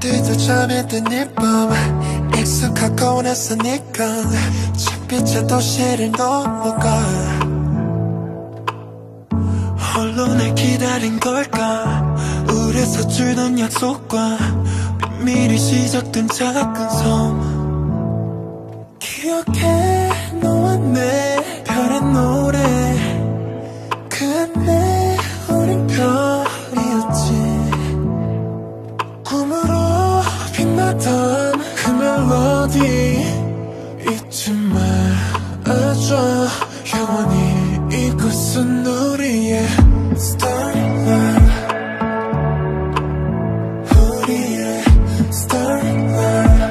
잠에 0.00 0.86
든일밤 0.88 1.70
익숙하고 2.38 3.20
낯서니까 3.20 4.04
햇빛의 5.10 5.46
도시를 5.46 6.12
넘어가. 6.12 7.00
홀로 9.94 10.26
날 10.34 10.54
기다린 10.54 11.20
걸까? 11.20 12.16
우울해서 12.48 13.06
줄던 13.08 13.58
약속과 13.58 14.38
비밀이 15.18 15.58
시작된 15.58 16.28
작은 16.28 16.90
섬. 16.90 17.60
기억해 18.98 20.10
너와 20.40 20.76
내 20.76 21.39
멜로디 32.70 32.78
잊지 34.08 34.52
말아줘. 35.64 36.48
영원히 36.94 37.96
이곳은 37.96 38.86
우리의 38.86 39.66
Starlight 40.14 41.52
우리의 43.96 44.84
Starlight 45.32 46.64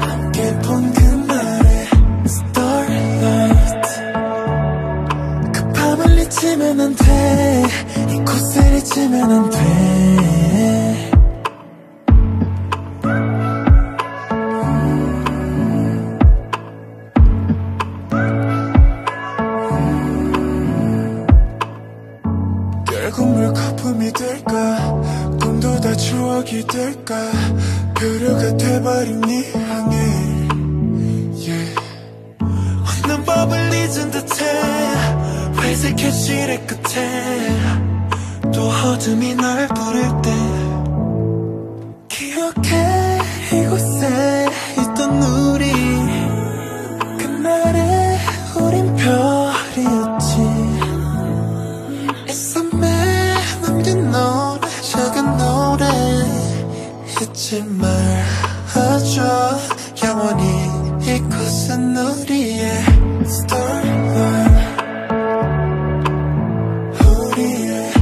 함께 0.00 0.58
본 0.58 0.92
그날의 0.92 1.86
Starlight. 2.26 3.88
그 5.52 5.72
밤을 5.72 6.18
잊으면 6.18 6.80
안돼. 6.80 7.64
이곳을 8.10 8.74
잊으면 8.76 9.30
안돼 9.30 10.87
결국 23.18 23.34
물거품이 23.34 24.12
될까? 24.12 24.78
꿈도 25.40 25.80
다 25.80 25.92
추억이 25.96 26.64
될까? 26.68 27.16
표류가 27.98 28.56
돼버린 28.56 29.20
네 29.22 29.52
향해. 29.54 29.96
Yeah. 31.34 31.74
없는 32.38 33.24
법을 33.24 33.74
잊은 33.74 34.10
듯해. 34.12 34.44
회색 35.60 35.98
현실의 35.98 36.64
끝에. 36.68 37.58
또 38.54 38.68
어둠이 38.68 39.34
날 39.34 39.66
부를 39.66 40.02
때. 40.22 40.30
기억해 42.08 42.87
잊지 57.48 57.64
말아줘 57.64 59.58
영원히 60.04 60.44
이곳은 61.02 61.96
우리의 61.96 62.84
Starlight 63.24 64.82
우리의 67.06 67.92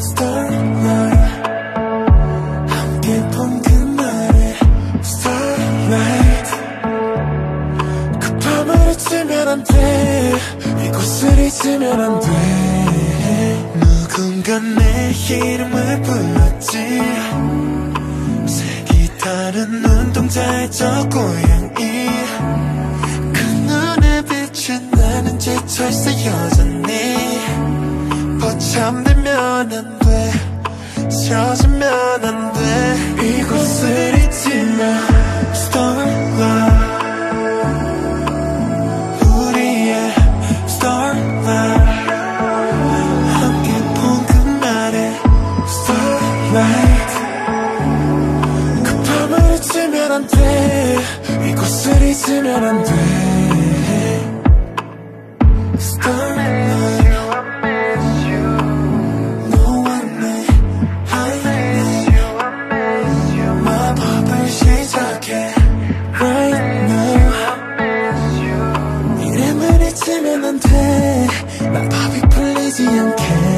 Starlight 0.00 1.16
함께 2.68 3.20
본 3.30 3.62
그날의 3.62 4.56
Starlight 5.04 6.50
그 8.20 8.38
밤을 8.38 8.74
잊으면 8.90 9.48
안돼. 9.48 10.34
이곳을 10.84 11.38
잊으면 11.38 12.00
안돼. 12.00 12.26
누군가 13.78 14.58
내 14.58 15.12
이름을 15.12 15.85
눈동자의 20.36 20.70
저 20.70 21.08
고양이. 21.08 22.10
그 23.32 23.40
눈에 23.66 24.22
비친 24.22 24.90
나는 24.90 25.38
지쳐있어 25.38 26.10
여전히. 26.26 27.40
버참되면 28.40 29.72
안돼. 29.72 30.32
젖으면 31.08 32.24
안돼. 32.24 33.26
이곳을 33.26 34.18
잊지 34.18 34.48
마 34.76 35.54
안돼. 50.26 50.98
이곳을 51.50 52.02
잊으면 52.02 52.64
안돼. 52.64 53.26
안돼. 70.46 71.26
마법이 71.72 72.20
풀리지 72.30 72.86
않게 72.86 73.55